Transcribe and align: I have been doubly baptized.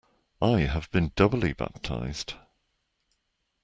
I 0.41 0.61
have 0.61 0.89
been 0.89 1.11
doubly 1.15 1.53
baptized. 1.53 2.33